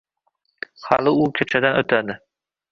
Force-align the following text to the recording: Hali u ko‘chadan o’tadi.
Hali 0.87 1.13
u 1.27 1.29
ko‘chadan 1.41 1.81
o’tadi. 1.85 2.19